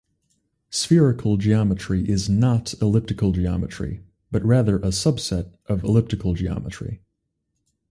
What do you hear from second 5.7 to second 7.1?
elliptic geometry.